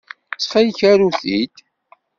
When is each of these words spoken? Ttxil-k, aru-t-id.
Ttxil-k, 0.33 0.79
aru-t-id. 0.91 1.55